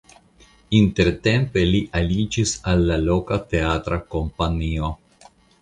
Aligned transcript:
Intertempe 0.77 1.65
li 1.73 1.81
aliĝis 2.01 2.55
al 2.73 2.83
la 2.93 2.99
loka 3.05 3.41
teatra 3.55 4.03
kompanio. 4.17 4.91